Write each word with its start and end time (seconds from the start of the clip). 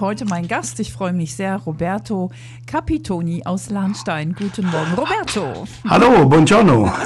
Heute 0.00 0.26
mein 0.26 0.46
Gast, 0.46 0.78
ich 0.78 0.92
freue 0.92 1.12
mich 1.12 1.34
sehr, 1.34 1.56
Roberto 1.56 2.30
Capitoni 2.68 3.42
aus 3.44 3.68
Lahnstein. 3.68 4.32
Guten 4.32 4.66
Morgen, 4.70 4.94
Roberto. 4.94 5.66
Hallo, 5.88 6.24
buongiorno. 6.24 6.92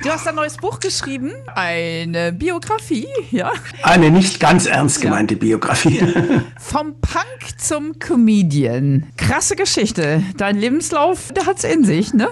Du 0.00 0.10
hast 0.10 0.28
ein 0.28 0.36
neues 0.36 0.56
Buch 0.56 0.78
geschrieben, 0.78 1.32
eine 1.56 2.32
Biografie, 2.32 3.08
ja? 3.32 3.50
Eine 3.82 4.12
nicht 4.12 4.38
ganz 4.38 4.66
ernst 4.66 5.00
gemeinte 5.00 5.34
ja. 5.34 5.40
Biografie. 5.40 6.00
Vom 6.56 7.00
Punk 7.00 7.58
zum 7.58 7.98
Comedian. 7.98 9.08
Krasse 9.16 9.56
Geschichte. 9.56 10.22
Dein 10.36 10.56
Lebenslauf, 10.56 11.32
der 11.32 11.46
hat's 11.46 11.64
in 11.64 11.82
sich, 11.82 12.14
ne? 12.14 12.28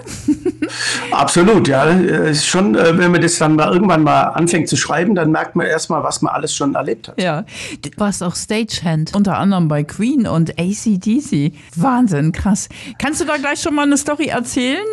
Absolut, 1.11 1.67
ja. 1.67 1.83
Ist 1.83 2.47
schon, 2.47 2.75
äh, 2.75 2.97
wenn 2.97 3.11
man 3.11 3.21
das 3.21 3.37
dann 3.37 3.57
mal 3.57 3.73
irgendwann 3.73 4.03
mal 4.03 4.23
anfängt 4.23 4.69
zu 4.69 4.77
schreiben, 4.77 5.13
dann 5.13 5.31
merkt 5.31 5.57
man 5.57 5.67
erstmal, 5.67 6.01
was 6.03 6.21
man 6.21 6.33
alles 6.33 6.55
schon 6.55 6.73
erlebt 6.73 7.09
hat. 7.09 7.21
Ja. 7.21 7.43
Du 7.81 7.89
warst 7.97 8.23
auch 8.23 8.35
Stagehand, 8.35 9.13
unter 9.13 9.37
anderem 9.37 9.67
bei 9.67 9.76
bei 9.77 9.83
Queen 9.83 10.25
und 10.25 10.59
ACDC. 10.59 11.53
Wahnsinn, 11.75 12.31
krass. 12.31 12.67
Kannst 12.97 13.21
du 13.21 13.25
da 13.25 13.37
gleich 13.37 13.61
schon 13.61 13.75
mal 13.75 13.83
eine 13.83 13.95
Story 13.95 14.25
erzählen? 14.25 14.83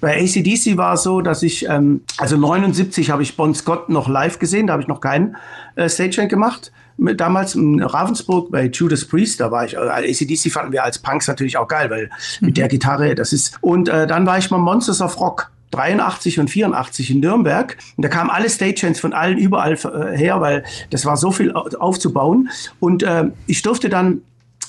Bei 0.00 0.20
ACDC 0.20 0.76
war 0.76 0.94
es 0.94 1.04
so, 1.04 1.20
dass 1.20 1.44
ich, 1.44 1.68
ähm, 1.68 2.00
also 2.18 2.36
79 2.36 3.08
habe 3.10 3.22
ich 3.22 3.36
Bon 3.36 3.54
Scott 3.54 3.88
noch 3.88 4.08
live 4.08 4.40
gesehen, 4.40 4.66
da 4.66 4.72
habe 4.72 4.82
ich 4.82 4.88
noch 4.88 5.00
keinen 5.00 5.36
äh, 5.76 5.88
Stagehand 5.88 6.28
gemacht 6.28 6.72
damals 6.98 7.54
in 7.54 7.82
Ravensburg 7.82 8.50
bei 8.50 8.66
Judas 8.66 9.06
Priest, 9.06 9.40
da 9.40 9.50
war 9.50 9.64
ich, 9.64 9.78
also 9.78 9.90
ACDC 9.90 10.52
fanden 10.52 10.72
wir 10.72 10.84
als 10.84 10.98
Punks 10.98 11.26
natürlich 11.26 11.56
auch 11.56 11.66
geil, 11.66 11.88
weil 11.90 12.10
mhm. 12.40 12.46
mit 12.46 12.56
der 12.58 12.68
Gitarre, 12.68 13.14
das 13.14 13.32
ist, 13.32 13.58
und 13.60 13.88
äh, 13.88 14.06
dann 14.06 14.26
war 14.26 14.38
ich 14.38 14.50
mal 14.50 14.58
Monsters 14.58 15.00
of 15.00 15.18
Rock. 15.18 15.50
83 15.72 16.38
und 16.38 16.48
84 16.48 17.10
in 17.10 17.20
Nürnberg. 17.20 17.76
Und 17.96 18.04
da 18.04 18.08
kamen 18.08 18.30
alle 18.30 18.48
Stagehands 18.48 19.00
von 19.00 19.12
allen 19.12 19.38
überall 19.38 19.72
äh, 19.72 20.16
her, 20.16 20.40
weil 20.40 20.64
das 20.90 21.04
war 21.04 21.16
so 21.16 21.32
viel 21.32 21.52
aufzubauen. 21.52 22.50
Und 22.78 23.02
äh, 23.02 23.24
ich 23.46 23.62
durfte 23.62 23.88
dann 23.88 24.22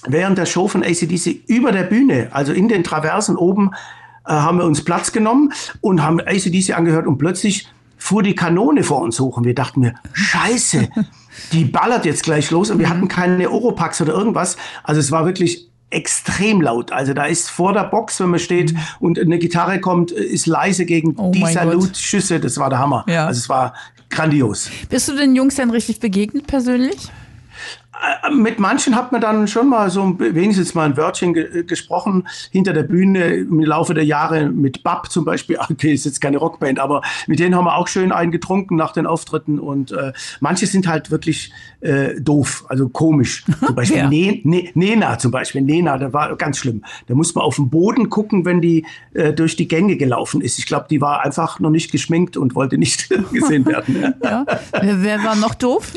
während 0.07 0.37
der 0.37 0.45
Show 0.45 0.67
von 0.67 0.83
ACDC 0.83 1.43
über 1.47 1.71
der 1.71 1.83
Bühne, 1.83 2.29
also 2.31 2.53
in 2.53 2.67
den 2.67 2.83
Traversen 2.83 3.35
oben, 3.35 3.71
äh, 4.25 4.31
haben 4.31 4.57
wir 4.57 4.65
uns 4.65 4.83
Platz 4.83 5.11
genommen 5.11 5.53
und 5.81 6.01
haben 6.01 6.19
ACDC 6.19 6.75
angehört 6.75 7.07
und 7.07 7.17
plötzlich 7.17 7.67
fuhr 7.97 8.23
die 8.23 8.35
Kanone 8.35 8.83
vor 8.83 9.01
uns 9.01 9.19
hoch 9.19 9.37
und 9.37 9.45
wir 9.45 9.55
dachten 9.55 9.79
mir, 9.79 9.95
scheiße, 10.11 10.89
die 11.51 11.65
ballert 11.65 12.05
jetzt 12.05 12.23
gleich 12.23 12.51
los 12.51 12.69
und 12.69 12.79
wir 12.79 12.89
hatten 12.89 13.07
keine 13.07 13.49
Oropax 13.49 14.01
oder 14.01 14.13
irgendwas. 14.13 14.57
Also 14.83 14.99
es 14.99 15.11
war 15.11 15.25
wirklich 15.25 15.69
extrem 15.89 16.61
laut. 16.61 16.91
Also 16.91 17.13
da 17.13 17.25
ist 17.25 17.49
vor 17.49 17.71
der 17.71 17.83
Box, 17.83 18.19
wenn 18.19 18.29
man 18.29 18.39
steht 18.39 18.73
und 18.99 19.19
eine 19.19 19.37
Gitarre 19.37 19.79
kommt, 19.79 20.11
ist 20.11 20.47
leise 20.47 20.85
gegen 20.85 21.15
oh 21.17 21.31
die 21.31 21.45
Salutschüsse. 21.45 22.39
Das 22.39 22.57
war 22.57 22.69
der 22.69 22.79
Hammer. 22.79 23.05
Ja. 23.07 23.27
Also 23.27 23.39
es 23.39 23.49
war 23.49 23.73
grandios. 24.09 24.69
Bist 24.89 25.07
du 25.07 25.15
den 25.15 25.35
Jungs 25.35 25.55
denn 25.55 25.69
richtig 25.69 25.99
begegnet 25.99 26.47
persönlich? 26.47 27.11
Äh, 28.01 28.33
mit 28.33 28.59
manchen 28.59 28.95
hat 28.95 29.11
man 29.11 29.21
dann 29.21 29.47
schon 29.47 29.69
mal 29.69 29.89
so 29.89 30.15
wenigstens 30.19 30.73
mal 30.73 30.85
ein 30.85 30.97
Wörtchen 30.97 31.33
ge 31.33 31.63
gesprochen 31.63 32.27
hinter 32.51 32.73
der 32.73 32.83
Bühne 32.83 33.27
im 33.27 33.59
Laufe 33.59 33.93
der 33.93 34.05
Jahre 34.05 34.49
mit 34.49 34.83
Bab 34.83 35.11
zum 35.11 35.25
Beispiel. 35.25 35.57
Okay, 35.73 35.93
ist 35.93 36.05
jetzt 36.05 36.21
keine 36.21 36.37
Rockband, 36.37 36.79
aber 36.79 37.01
mit 37.25 37.39
denen 37.39 37.55
haben 37.55 37.65
wir 37.65 37.75
auch 37.75 37.87
schön 37.87 38.11
eingetrunken 38.11 38.77
nach 38.77 38.91
den 38.91 39.07
Auftritten 39.07 39.59
und 39.59 39.91
äh, 39.91 40.13
manche 40.39 40.67
sind 40.67 40.87
halt 40.87 41.09
wirklich 41.09 41.51
äh, 41.79 42.19
doof, 42.19 42.65
also 42.69 42.89
komisch. 42.89 43.43
Zum 43.65 43.75
Beispiel 43.75 43.97
ja. 43.97 44.09
ne 44.09 44.41
ne 44.43 44.69
Nena 44.73 45.17
zum 45.17 45.31
Beispiel. 45.31 45.61
Nena, 45.61 45.97
da 45.97 46.13
war 46.13 46.35
ganz 46.35 46.57
schlimm. 46.57 46.83
Da 47.07 47.15
muss 47.15 47.33
man 47.35 47.43
auf 47.43 47.55
den 47.55 47.69
Boden 47.69 48.09
gucken, 48.09 48.45
wenn 48.45 48.61
die 48.61 48.85
äh, 49.13 49.33
durch 49.33 49.55
die 49.55 49.67
Gänge 49.67 49.97
gelaufen 49.97 50.41
ist. 50.41 50.59
Ich 50.59 50.65
glaube, 50.65 50.87
die 50.89 51.01
war 51.01 51.23
einfach 51.23 51.59
noch 51.59 51.69
nicht 51.69 51.91
geschminkt 51.91 52.37
und 52.37 52.55
wollte 52.55 52.77
nicht 52.77 53.09
gesehen 53.31 53.65
werden. 53.65 54.13
ja. 54.23 54.45
Wer, 54.81 55.23
war 55.23 55.35
noch 55.35 55.55
doof? 55.55 55.93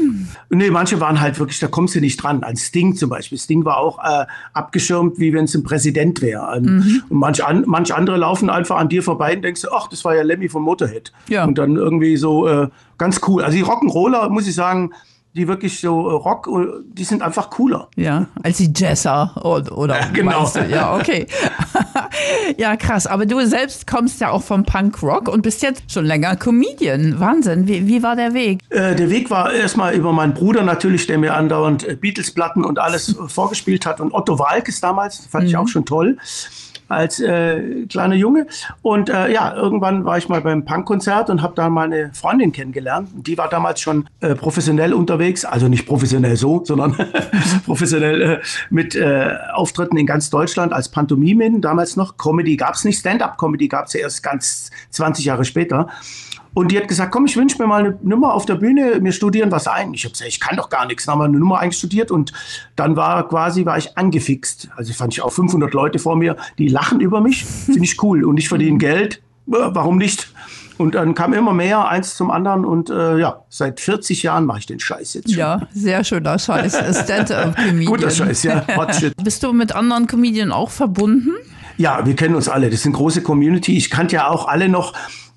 Nee, 0.50 0.70
manche 0.70 1.00
waren 1.00 1.20
halt 1.20 1.38
wirklich, 1.38 1.58
da 1.58 1.68
kommst 1.86 1.94
du 1.94 2.00
nicht 2.00 2.20
dran. 2.20 2.42
Ein 2.42 2.56
Sting 2.56 2.96
zum 2.96 3.10
Beispiel. 3.10 3.38
Sting 3.38 3.64
war 3.64 3.78
auch 3.78 4.00
äh, 4.02 4.26
abgeschirmt, 4.52 5.20
wie 5.20 5.32
wenn 5.32 5.44
es 5.44 5.54
ein 5.54 5.62
Präsident 5.62 6.20
wäre. 6.20 6.56
Ähm, 6.56 6.64
mhm. 6.64 7.02
Und 7.10 7.18
manch, 7.20 7.44
an, 7.44 7.62
manch 7.64 7.94
andere 7.94 8.16
laufen 8.16 8.50
einfach 8.50 8.76
an 8.76 8.88
dir 8.88 9.04
vorbei 9.04 9.36
und 9.36 9.42
denkst, 9.42 9.62
ach, 9.72 9.86
das 9.86 10.04
war 10.04 10.16
ja 10.16 10.22
Lemmy 10.22 10.48
von 10.48 10.62
Motorhead. 10.62 11.12
Ja. 11.28 11.44
Und 11.44 11.58
dann 11.58 11.76
irgendwie 11.76 12.16
so 12.16 12.48
äh, 12.48 12.68
ganz 12.98 13.20
cool. 13.28 13.44
Also 13.44 13.56
die 13.56 13.64
Rock'n'Roller, 13.64 14.28
muss 14.30 14.48
ich 14.48 14.56
sagen, 14.56 14.90
die 15.36 15.46
wirklich 15.46 15.78
so 15.78 16.08
äh, 16.08 16.12
Rock, 16.14 16.48
äh, 16.48 16.82
die 16.88 17.04
sind 17.04 17.22
einfach 17.22 17.50
cooler. 17.50 17.88
Ja, 17.94 18.26
als 18.42 18.56
die 18.56 18.72
Jazzer 18.74 19.32
oder, 19.44 19.78
oder 19.78 20.00
ja, 20.00 20.08
genau. 20.12 20.50
Ja, 20.68 20.96
okay. 20.96 21.28
ja, 22.56 22.76
krass. 22.76 23.06
Aber 23.06 23.26
du 23.26 23.44
selbst 23.46 23.86
kommst 23.86 24.20
ja 24.20 24.30
auch 24.30 24.42
vom 24.42 24.64
Punk-Rock 24.64 25.28
und 25.28 25.42
bist 25.42 25.62
jetzt 25.62 25.90
schon 25.90 26.04
länger 26.04 26.36
Comedian. 26.36 27.18
Wahnsinn. 27.20 27.66
Wie, 27.68 27.86
wie 27.86 28.02
war 28.02 28.16
der 28.16 28.34
Weg? 28.34 28.60
Äh, 28.70 28.94
der 28.94 29.10
Weg 29.10 29.30
war 29.30 29.52
erstmal 29.52 29.94
über 29.94 30.12
meinen 30.12 30.34
Bruder 30.34 30.62
natürlich, 30.62 31.06
der 31.06 31.18
mir 31.18 31.34
andauernd 31.34 31.86
äh, 31.86 31.96
Beatles-Platten 31.96 32.64
und 32.64 32.78
alles 32.78 33.16
vorgespielt 33.26 33.86
hat. 33.86 34.00
Und 34.00 34.12
Otto 34.12 34.38
Walkes 34.38 34.80
damals, 34.80 35.26
fand 35.30 35.44
mhm. 35.44 35.48
ich 35.48 35.56
auch 35.56 35.68
schon 35.68 35.84
toll 35.84 36.18
als 36.88 37.20
äh, 37.20 37.86
kleiner 37.88 38.14
Junge. 38.14 38.46
Und 38.82 39.08
äh, 39.08 39.32
ja, 39.32 39.54
irgendwann 39.54 40.04
war 40.04 40.18
ich 40.18 40.28
mal 40.28 40.40
beim 40.40 40.64
Punkkonzert 40.64 41.30
und 41.30 41.42
habe 41.42 41.54
da 41.54 41.68
meine 41.68 42.10
Freundin 42.14 42.52
kennengelernt. 42.52 43.08
Die 43.14 43.36
war 43.38 43.48
damals 43.48 43.80
schon 43.80 44.08
äh, 44.20 44.34
professionell 44.34 44.94
unterwegs, 44.94 45.44
also 45.44 45.68
nicht 45.68 45.86
professionell 45.86 46.36
so, 46.36 46.64
sondern 46.64 46.96
professionell 47.66 48.22
äh, 48.22 48.40
mit 48.70 48.94
äh, 48.94 49.36
Auftritten 49.54 49.96
in 49.96 50.06
ganz 50.06 50.30
Deutschland 50.30 50.72
als 50.72 50.88
Pantomimin. 50.88 51.60
Damals 51.60 51.96
noch 51.96 52.16
Comedy 52.16 52.56
gab 52.56 52.74
es 52.74 52.84
nicht, 52.84 52.98
Stand-up-Comedy 52.98 53.68
gab 53.68 53.86
es 53.86 53.94
ja 53.94 54.00
erst 54.00 54.22
ganz 54.22 54.70
20 54.90 55.24
Jahre 55.24 55.44
später. 55.44 55.88
Und 56.56 56.72
die 56.72 56.78
hat 56.78 56.88
gesagt, 56.88 57.12
komm, 57.12 57.26
ich 57.26 57.36
wünsche 57.36 57.58
mir 57.60 57.68
mal 57.68 57.84
eine 57.84 57.98
Nummer 58.02 58.32
auf 58.32 58.46
der 58.46 58.54
Bühne, 58.54 58.98
mir 59.02 59.12
studieren 59.12 59.52
was 59.52 59.68
ein. 59.68 59.92
Ich 59.92 60.04
habe 60.04 60.12
gesagt, 60.12 60.30
ich 60.30 60.40
kann 60.40 60.56
doch 60.56 60.70
gar 60.70 60.86
nichts. 60.86 61.04
Dann 61.04 61.12
haben 61.12 61.18
wir 61.18 61.24
eine 61.26 61.38
Nummer 61.38 61.58
einstudiert 61.58 62.10
und 62.10 62.32
dann 62.76 62.96
war 62.96 63.28
quasi, 63.28 63.66
war 63.66 63.76
ich 63.76 63.98
angefixt. 63.98 64.70
Also 64.74 64.94
fand 64.94 65.12
ich 65.12 65.20
auch 65.20 65.32
500 65.32 65.74
Leute 65.74 65.98
vor 65.98 66.16
mir, 66.16 66.38
die 66.56 66.68
lachen 66.68 67.00
über 67.00 67.20
mich. 67.20 67.44
Finde 67.44 67.84
ich 67.84 68.02
cool. 68.02 68.24
Und 68.24 68.38
ich 68.38 68.48
verdiene 68.48 68.78
Geld. 68.78 69.20
Warum 69.44 69.98
nicht? 69.98 70.32
Und 70.78 70.94
dann 70.94 71.14
kam 71.14 71.34
immer 71.34 71.52
mehr, 71.52 71.88
eins 71.88 72.16
zum 72.16 72.30
anderen. 72.30 72.64
Und 72.64 72.88
äh, 72.88 73.18
ja, 73.18 73.42
seit 73.50 73.78
40 73.78 74.22
Jahren 74.22 74.46
mache 74.46 74.60
ich 74.60 74.66
den 74.66 74.80
Scheiß 74.80 75.12
jetzt 75.12 75.28
schon. 75.28 75.38
Ja, 75.38 75.60
sehr 75.74 76.04
schöner 76.04 76.38
Scheiß. 76.38 76.74
Stand-up-Comedian. 77.04 77.84
Guter 77.84 78.08
Scheiß, 78.08 78.44
ja. 78.44 78.66
Hot 78.78 78.94
shit. 78.94 79.12
Bist 79.22 79.42
du 79.42 79.52
mit 79.52 79.74
anderen 79.74 80.06
Comedian 80.06 80.52
auch 80.52 80.70
verbunden? 80.70 81.32
Ja, 81.76 82.06
wir 82.06 82.16
kennen 82.16 82.34
uns 82.34 82.48
alle. 82.48 82.70
Das 82.70 82.80
ist 82.80 82.86
eine 82.86 82.94
große 82.94 83.20
Community. 83.20 83.76
Ich 83.76 83.90
kannte 83.90 84.16
ja 84.16 84.28
auch 84.28 84.48
alle 84.48 84.70
noch 84.70 84.94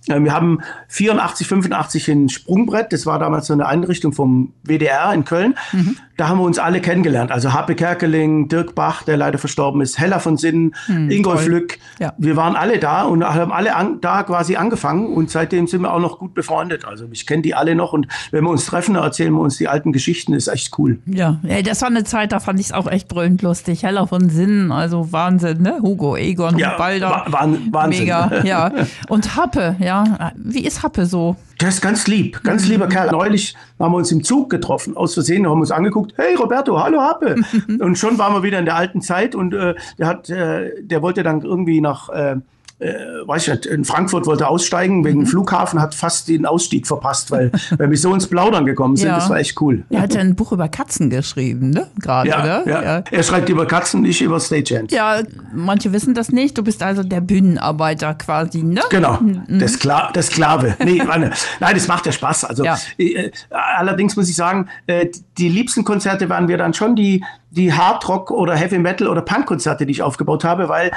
wir 0.10 0.34
haben 0.34 0.60
84, 0.88 1.48
85 1.48 2.08
ein 2.10 2.30
Sprungbrett. 2.30 2.92
Das 2.92 3.06
war 3.06 3.20
damals 3.20 3.48
so 3.48 3.54
eine 3.54 3.68
Einrichtung 3.68 4.14
vom 4.14 4.54
WDR 4.64 5.14
in 5.14 5.24
Köln. 5.26 5.56
Mhm 5.72 5.98
da 6.20 6.28
haben 6.28 6.40
wir 6.40 6.44
uns 6.44 6.60
alle 6.60 6.82
kennengelernt. 6.82 7.32
Also 7.32 7.54
Happe 7.54 7.76
Kerkeling, 7.76 8.50
Dirk 8.50 8.76
Bach, 8.76 9.04
der 9.04 9.16
leider 9.16 9.38
verstorben 9.38 9.80
ist, 9.82 9.98
Hella 10.00 10.20
von 10.20 10.36
Sinnen, 10.36 10.76
hm, 10.86 11.10
Ingolf 11.10 11.44
toll. 11.44 11.52
Lück. 11.52 11.80
Ja. 11.98 12.14
Wir 12.18 12.36
waren 12.36 12.58
alle 12.58 12.78
da 12.78 13.04
und 13.04 13.24
haben 13.24 13.54
alle 13.54 13.74
an, 13.76 14.02
da 14.02 14.24
quasi 14.24 14.58
angefangen 14.58 15.14
und 15.14 15.32
seitdem 15.32 15.68
sind 15.68 15.82
wir 15.82 15.94
auch 15.94 16.02
noch 16.02 16.20
gut 16.20 16.34
befreundet. 16.34 16.84
Also 16.84 17.08
ich 17.12 17.26
kenne 17.26 17.42
die 17.42 17.56
alle 17.56 17.74
noch 17.74 17.94
und 17.94 18.08
wenn 18.32 18.44
wir 18.44 18.50
uns 18.50 18.66
treffen, 18.66 18.96
erzählen 18.96 19.32
wir 19.34 19.40
uns 19.40 19.58
die 19.58 19.70
alten 19.70 19.94
Geschichten. 19.94 20.34
Ist 20.34 20.50
echt 20.50 20.78
cool. 20.78 21.00
Ja, 21.06 21.40
Ey, 21.48 21.64
das 21.64 21.82
war 21.82 21.88
eine 21.88 22.04
Zeit, 22.04 22.34
da 22.34 22.42
fand 22.42 22.60
ich 22.60 22.68
es 22.68 22.72
auch 22.74 22.88
echt 22.88 23.08
brüllend 23.08 23.42
lustig. 23.42 23.84
Hella 23.84 24.06
von 24.06 24.30
Sinnen, 24.30 24.74
also 24.74 25.14
Wahnsinn, 25.14 25.62
ne? 25.62 25.80
Hugo, 25.82 26.18
Egon, 26.18 26.58
ja, 26.58 26.76
Balder. 26.76 27.28
Wahnsinn. 27.30 28.04
Mega, 28.04 28.44
ja. 28.44 28.72
Und 29.08 29.38
Happe, 29.38 29.78
ja. 29.80 29.99
Wie 30.36 30.66
ist 30.66 30.84
Happe 30.84 31.06
so? 31.06 31.36
Der 31.62 31.70
ist 31.70 31.82
ganz 31.82 32.08
lieb, 32.08 32.42
ganz 32.44 32.68
lieber. 32.68 32.88
Kerl. 32.88 33.12
Neulich 33.12 33.56
haben 33.80 33.92
wir 33.92 33.98
uns 33.98 34.12
im 34.12 34.24
Zug 34.24 34.50
getroffen, 34.50 34.96
aus 34.96 35.14
Versehen, 35.14 35.48
haben 35.48 35.60
uns 35.60 35.72
angeguckt. 35.72 36.14
Hey 36.18 36.36
Roberto, 36.36 36.82
hallo 36.82 37.02
Happe. 37.02 37.36
und 37.80 37.98
schon 37.98 38.18
waren 38.18 38.34
wir 38.34 38.44
wieder 38.44 38.60
in 38.60 38.66
der 38.66 38.76
alten 38.76 39.02
Zeit 39.02 39.36
und 39.36 39.54
äh, 39.54 39.76
der 39.98 40.08
hat, 40.08 40.30
äh, 40.30 40.72
der 40.82 41.02
wollte 41.02 41.24
dann 41.24 41.42
irgendwie 41.42 41.82
nach 41.82 42.10
äh, 42.10 42.38
äh, 42.80 42.94
weiß 43.26 43.48
ich 43.48 43.54
nicht, 43.54 43.66
in 43.66 43.84
Frankfurt 43.84 44.26
wollte 44.26 44.48
aussteigen 44.48 45.04
wegen 45.04 45.22
mhm. 45.22 45.26
Flughafen, 45.28 45.82
hat 45.82 45.94
fast 45.94 46.30
den 46.30 46.46
Ausstieg 46.46 46.88
verpasst, 46.88 47.30
weil, 47.30 47.52
weil 47.78 47.90
wir 47.90 47.98
so 47.98 48.14
ins 48.14 48.28
Plaudern 48.28 48.66
gekommen 48.66 48.96
sind. 48.96 49.10
Ja. 49.10 49.16
Das 49.16 49.30
war 49.30 49.38
echt 49.38 49.60
cool. 49.62 49.84
Er 49.90 50.02
hat 50.02 50.14
ja 50.14 50.22
ein 50.22 50.36
Buch 50.36 50.54
über 50.54 50.70
Katzen 50.70 51.10
geschrieben, 51.10 51.72
ne? 51.72 51.88
Gerade, 52.00 52.30
ja, 52.30 52.42
oder? 52.42 52.68
Ja. 52.68 52.84
ja. 52.84 53.04
Er 53.12 53.24
schreibt 53.24 53.50
über 53.50 53.66
Katzen, 53.66 54.02
nicht 54.02 54.22
über 54.22 54.40
Stagehands. 54.40 54.94
Ja, 54.94 55.22
manche 55.54 55.92
wissen 55.92 56.14
das 56.14 56.30
nicht. 56.30 56.58
Du 56.58 56.64
bist 56.64 56.82
also 56.82 57.04
der 57.04 57.22
Bühnenarbeiter 57.22 58.14
quasi, 58.14 58.64
ne? 58.64 58.82
Genau, 58.90 59.20
mhm. 59.20 59.60
der, 59.60 59.68
Skla 59.68 60.12
der 60.14 60.24
Sklave. 60.24 60.76
Nee, 60.84 61.04
meine, 61.08 61.32
nein, 61.60 61.76
das 61.76 61.88
macht 61.88 62.06
ja 62.06 62.14
Spaß. 62.14 62.46
Also 62.46 62.64
ja. 62.64 62.78
äh, 62.98 63.32
allerdings 63.50 64.16
muss 64.16 64.30
ich 64.30 64.36
sagen, 64.36 64.70
äh, 64.88 65.08
die 65.38 65.50
liebsten 65.50 65.84
Konzerte 65.84 66.30
waren 66.30 66.48
wir 66.48 66.58
dann 66.58 66.74
schon 66.74 66.96
die, 66.96 67.24
die 67.52 67.74
Hardrock 67.74 68.32
oder 68.32 68.56
Heavy 68.56 68.78
Metal 68.78 69.08
oder 69.08 69.22
Punk-Konzerte, 69.22 69.86
die 69.86 69.92
ich 69.92 70.02
aufgebaut 70.02 70.44
habe, 70.44 70.70
weil 70.70 70.92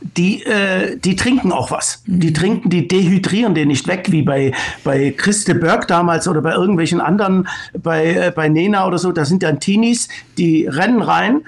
die, 0.00 0.44
äh, 0.44 0.96
die 0.96 1.16
trinken 1.16 1.52
auch 1.52 1.70
was. 1.70 2.02
Die 2.06 2.28
mhm. 2.28 2.34
trinken, 2.34 2.70
die 2.70 2.86
dehydrieren 2.86 3.54
den 3.54 3.68
nicht 3.68 3.86
weg, 3.88 4.06
wie 4.10 4.22
bei, 4.22 4.52
bei 4.84 5.10
Christe 5.10 5.54
Berg 5.54 5.88
damals 5.88 6.28
oder 6.28 6.40
bei 6.40 6.52
irgendwelchen 6.52 7.00
anderen, 7.00 7.48
bei, 7.76 8.14
äh, 8.14 8.32
bei 8.34 8.48
Nena 8.48 8.86
oder 8.86 8.98
so. 8.98 9.12
Da 9.12 9.24
sind 9.24 9.42
dann 9.42 9.60
Teenies, 9.60 10.08
die 10.36 10.66
rennen 10.66 11.02
rein, 11.02 11.42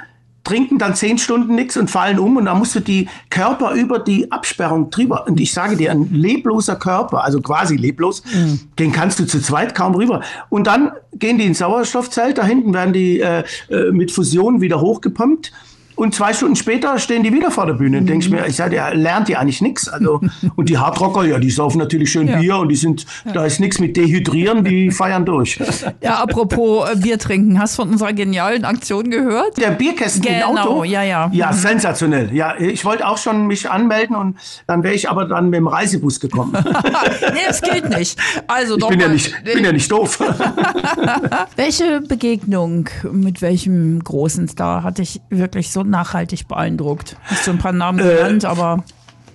trinken 0.44 0.78
dann 0.78 0.94
zehn 0.94 1.18
Stunden 1.18 1.54
nichts 1.54 1.76
und 1.76 1.90
fallen 1.90 2.18
um 2.18 2.36
und 2.36 2.46
dann 2.46 2.58
musst 2.58 2.74
du 2.74 2.80
die 2.80 3.08
Körper 3.28 3.72
über 3.72 3.98
die 3.98 4.32
Absperrung 4.32 4.90
drüber. 4.90 5.26
Und 5.26 5.40
ich 5.40 5.52
sage 5.52 5.76
dir, 5.76 5.90
ein 5.90 6.08
lebloser 6.12 6.76
Körper, 6.76 7.24
also 7.24 7.40
quasi 7.40 7.76
leblos, 7.76 8.22
mhm. 8.32 8.60
den 8.78 8.92
kannst 8.92 9.18
du 9.18 9.26
zu 9.26 9.40
zweit 9.40 9.74
kaum 9.74 9.94
rüber. 9.94 10.22
Und 10.48 10.66
dann 10.66 10.92
gehen 11.14 11.38
die 11.38 11.44
ins 11.44 11.58
Sauerstoffzelt, 11.58 12.38
da 12.38 12.44
hinten 12.44 12.72
werden 12.72 12.92
die 12.92 13.20
äh, 13.20 13.44
äh 13.68 13.92
mit 13.92 14.10
Fusion 14.10 14.60
wieder 14.60 14.80
hochgepumpt 14.80 15.52
und 16.00 16.14
zwei 16.14 16.32
Stunden 16.32 16.56
später 16.56 16.98
stehen 16.98 17.22
die 17.22 17.30
wieder 17.30 17.50
vor 17.50 17.66
der 17.66 17.74
Bühne. 17.74 18.00
Mhm. 18.00 18.06
Denke 18.06 18.24
ich 18.24 18.30
mir, 18.32 18.46
ich 18.46 18.56
sage, 18.56 18.70
der 18.70 18.94
lernt 18.94 19.28
ja 19.28 19.38
eigentlich 19.38 19.60
nichts. 19.60 19.86
Also, 19.86 20.22
und 20.56 20.70
die 20.70 20.78
Hardrocker, 20.78 21.26
ja, 21.26 21.38
die 21.38 21.50
saufen 21.50 21.76
natürlich 21.76 22.10
schön 22.10 22.26
ja. 22.26 22.38
Bier 22.38 22.56
und 22.56 22.70
die 22.70 22.76
sind, 22.76 23.04
ja. 23.26 23.32
da 23.32 23.44
ist 23.44 23.60
nichts 23.60 23.78
mit 23.80 23.98
Dehydrieren, 23.98 24.64
die 24.64 24.90
feiern 25.00 25.26
durch. 25.26 25.60
Ja, 26.02 26.22
apropos 26.22 26.88
äh, 26.88 26.96
Bier 26.96 27.18
trinken, 27.18 27.60
hast 27.60 27.76
du 27.76 27.82
von 27.82 27.90
unserer 27.90 28.14
genialen 28.14 28.64
Aktion 28.64 29.10
gehört? 29.10 29.58
Der 29.58 29.72
Bierkästen 29.72 30.22
genau, 30.22 30.52
im 30.52 30.56
Auto? 30.56 30.84
ja, 30.84 31.02
ja. 31.02 31.28
Ja, 31.34 31.48
mhm. 31.48 31.56
sensationell. 31.56 32.34
Ja, 32.34 32.58
ich 32.58 32.82
wollte 32.86 33.06
auch 33.06 33.18
schon 33.18 33.46
mich 33.46 33.68
anmelden 33.68 34.16
und 34.16 34.38
dann 34.66 34.82
wäre 34.82 34.94
ich 34.94 35.10
aber 35.10 35.26
dann 35.26 35.50
mit 35.50 35.58
dem 35.58 35.66
Reisebus 35.66 36.18
gekommen. 36.18 36.52
nee, 36.54 37.40
das 37.46 37.60
geht 37.60 37.90
nicht. 37.90 38.18
Also 38.46 38.78
ich 38.78 38.88
bin 38.88 39.00
ja, 39.00 39.08
nicht, 39.08 39.34
bin 39.44 39.62
ja 39.62 39.72
nicht 39.72 39.92
doof. 39.92 40.18
Welche 41.56 42.00
Begegnung 42.00 42.88
mit 43.12 43.42
welchem 43.42 44.02
großen 44.02 44.48
Star 44.48 44.82
hatte 44.82 45.02
ich 45.02 45.20
wirklich 45.28 45.70
so 45.70 45.89
nachhaltig 45.90 46.48
beeindruckt? 46.48 47.16
Hast 47.24 47.46
du 47.46 47.52
ein 47.52 47.58
paar 47.58 47.72
Namen 47.72 47.98
äh, 47.98 48.16
genannt, 48.16 48.44
aber. 48.44 48.84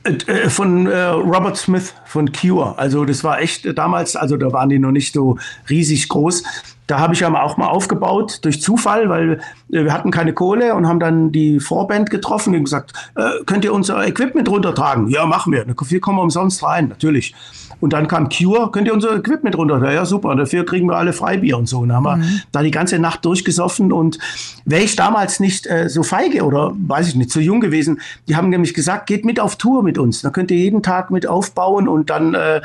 Äh, 0.04 0.12
äh, 0.12 0.50
von 0.50 0.88
äh, 0.88 0.98
Robert 0.98 1.58
Smith 1.58 1.94
von 2.06 2.32
Cure. 2.32 2.78
Also 2.78 3.06
das 3.06 3.24
war 3.24 3.40
echt 3.42 3.78
damals, 3.78 4.16
also 4.16 4.38
da 4.38 4.52
waren 4.52 4.70
die 4.70 4.80
noch 4.80 4.92
nicht 4.92 5.14
so 5.14 5.38
riesig 5.70 6.10
groß. 6.10 6.44
Da 6.88 7.00
habe 7.00 7.14
ich 7.14 7.20
ja 7.20 7.34
auch 7.42 7.58
mal 7.58 7.68
aufgebaut 7.68 8.40
durch 8.44 8.62
Zufall, 8.62 9.10
weil 9.10 9.40
äh, 9.72 9.84
wir 9.84 9.94
hatten 9.94 10.12
keine 10.12 10.34
Kohle 10.34 10.76
und 10.76 10.88
haben 10.88 11.00
dann 11.00 11.32
die 11.32 11.60
Vorband 11.60 12.10
getroffen 12.10 12.56
und 12.56 12.66
gesagt, 12.66 12.94
äh, 13.16 13.44
könnt 13.46 13.66
ihr 13.66 13.74
unser 13.74 14.06
Equipment 14.08 14.50
runtertragen? 14.50 15.08
Ja, 15.08 15.26
machen 15.26 15.52
wir. 15.52 15.66
Wir 15.68 16.00
kommen 16.00 16.20
umsonst 16.20 16.64
rein, 16.64 16.88
natürlich. 16.88 17.34
Und 17.82 17.94
dann 17.94 18.08
kam 18.08 18.30
Cure, 18.30 18.72
könnt 18.72 18.88
ihr 18.88 18.94
unser 18.94 19.16
Equipment 19.16 19.58
runter? 19.58 19.92
Ja, 19.92 20.06
super, 20.06 20.36
dafür 20.36 20.66
kriegen 20.66 20.88
wir 20.88 20.96
alle 20.96 21.14
Freibier 21.14 21.58
und 21.58 21.68
so. 21.68 21.80
Und 21.80 21.90
dann 21.90 22.04
haben 22.04 22.20
mhm. 22.20 22.24
wir 22.24 22.42
da 22.52 22.64
die 22.64 22.72
ganze 22.72 23.00
Nacht 23.00 23.26
durchgesoffen 23.26 23.92
und 23.92 24.18
wäre 24.66 24.84
ich 24.84 24.96
damals 24.96 25.40
nicht 25.40 25.68
äh, 25.68 25.90
so 25.90 26.04
feige 26.04 26.44
oder 26.44 26.74
weiß 26.76 27.10
ich 27.10 27.16
nicht, 27.16 27.32
zu 27.32 27.42
jung 27.42 27.60
gewesen, 27.60 28.00
die 28.28 28.36
haben 28.36 28.50
nämlich 28.50 28.74
gesagt, 28.74 29.08
geht 29.08 29.26
mit 29.26 29.40
auf 29.40 29.56
Tour 29.58 29.84
mit 29.84 29.98
uns. 29.98 30.22
Da 30.22 30.30
könnt 30.30 30.52
ihr 30.52 30.58
jeden 30.58 30.84
Tag 30.84 31.12
mit 31.12 31.28
aufbauen 31.28 31.88
und 31.88 32.10
dann, 32.10 32.34
äh, 32.34 32.62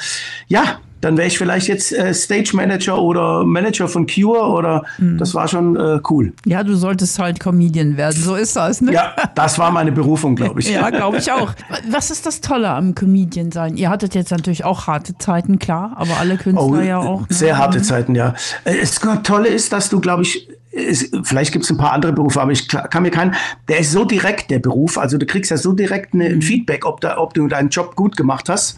ja, 0.48 0.78
dann 1.00 1.16
wäre 1.16 1.28
ich 1.28 1.38
vielleicht 1.38 1.68
jetzt 1.68 1.92
äh, 1.92 2.12
Stage 2.12 2.50
Manager 2.54 3.00
oder 3.00 3.44
Manager 3.44 3.88
von 3.88 4.06
Cure 4.06 4.42
oder 4.42 4.84
mhm. 4.98 5.18
das 5.18 5.34
war 5.34 5.48
schon 5.48 5.76
äh, 5.76 6.00
cool. 6.10 6.32
Ja, 6.44 6.62
du 6.62 6.74
solltest 6.74 7.18
halt 7.18 7.40
Comedian 7.40 7.96
werden, 7.96 8.20
so 8.20 8.34
ist 8.34 8.56
das. 8.56 8.80
Ne? 8.80 8.92
Ja, 8.92 9.14
das 9.34 9.58
war 9.58 9.70
meine 9.70 9.92
Berufung, 9.92 10.36
glaube 10.36 10.60
ich. 10.60 10.70
ja, 10.72 10.90
glaube 10.90 11.18
ich 11.18 11.30
auch. 11.32 11.52
Was 11.88 12.10
ist 12.10 12.26
das 12.26 12.40
Tolle 12.40 12.70
am 12.70 12.94
Comedian 12.94 13.52
sein? 13.52 13.76
Ihr 13.76 13.90
hattet 13.90 14.14
jetzt 14.14 14.30
natürlich 14.30 14.64
auch 14.64 14.86
harte 14.86 15.16
Zeiten, 15.18 15.58
klar, 15.58 15.92
aber 15.96 16.18
alle 16.18 16.36
Künstler 16.36 16.78
oh, 16.78 16.80
ja 16.80 16.98
auch. 16.98 17.20
Ne? 17.20 17.26
Sehr 17.30 17.58
harte 17.58 17.78
mhm. 17.78 17.84
Zeiten, 17.84 18.14
ja. 18.14 18.34
Äh, 18.64 18.78
das 18.80 19.00
Tolle 19.22 19.48
ist, 19.48 19.72
dass 19.72 19.88
du, 19.88 20.00
glaube 20.00 20.22
ich, 20.22 20.48
es, 20.72 21.10
vielleicht 21.24 21.52
gibt 21.52 21.64
es 21.64 21.70
ein 21.70 21.76
paar 21.76 21.92
andere 21.92 22.12
Berufe, 22.12 22.40
aber 22.40 22.52
ich 22.52 22.68
kann 22.68 23.02
mir 23.02 23.10
keinen, 23.10 23.34
der 23.68 23.80
ist 23.80 23.92
so 23.92 24.04
direkt, 24.04 24.50
der 24.50 24.60
Beruf, 24.60 24.98
also 24.98 25.18
du 25.18 25.26
kriegst 25.26 25.50
ja 25.50 25.56
so 25.56 25.72
direkt 25.72 26.14
eine, 26.14 26.26
ein 26.26 26.36
mhm. 26.36 26.42
Feedback, 26.42 26.86
ob, 26.86 27.00
da, 27.00 27.18
ob 27.18 27.34
du 27.34 27.48
deinen 27.48 27.70
Job 27.70 27.96
gut 27.96 28.16
gemacht 28.16 28.48
hast. 28.48 28.76